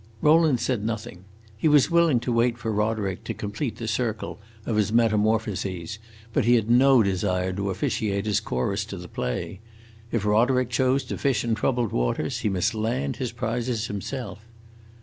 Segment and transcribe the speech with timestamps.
[0.19, 1.25] Rowland said nothing.
[1.55, 5.99] He was willing to wait for Roderick to complete the circle of his metamorphoses,
[6.33, 9.59] but he had no desire to officiate as chorus to the play.
[10.11, 14.47] If Roderick chose to fish in troubled waters, he must land his prizes himself.